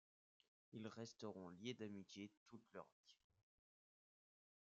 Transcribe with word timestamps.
Ils 0.73 0.87
resteront 0.87 1.49
liés 1.49 1.75
d'amitié 1.75 2.31
toute 2.47 2.67
leur 2.73 2.87
vie. 3.05 3.17